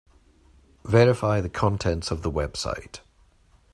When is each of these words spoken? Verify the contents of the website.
Verify 0.83 1.41
the 1.41 1.49
contents 1.49 2.09
of 2.09 2.23
the 2.23 2.31
website. 2.31 3.01